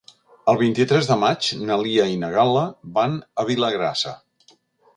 [0.53, 2.65] El vint-i-tres de maig na Lia i na Gal·la
[2.99, 4.19] van a Vilagrassa.